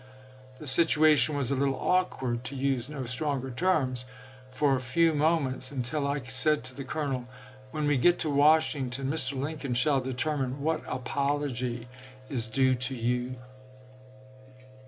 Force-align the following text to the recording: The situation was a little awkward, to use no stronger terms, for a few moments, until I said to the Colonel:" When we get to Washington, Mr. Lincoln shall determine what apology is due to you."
The 0.57 0.65
situation 0.65 1.37
was 1.37 1.51
a 1.51 1.55
little 1.55 1.79
awkward, 1.79 2.43
to 2.45 2.55
use 2.55 2.89
no 2.89 3.05
stronger 3.05 3.51
terms, 3.51 4.05
for 4.49 4.75
a 4.75 4.79
few 4.81 5.13
moments, 5.13 5.69
until 5.69 6.07
I 6.07 6.23
said 6.23 6.63
to 6.63 6.73
the 6.73 6.83
Colonel:" 6.83 7.25
When 7.69 7.85
we 7.85 7.97
get 7.97 8.17
to 8.21 8.29
Washington, 8.31 9.11
Mr. 9.11 9.39
Lincoln 9.39 9.75
shall 9.75 10.01
determine 10.01 10.63
what 10.63 10.81
apology 10.87 11.87
is 12.29 12.47
due 12.47 12.73
to 12.73 12.95
you." 12.95 13.35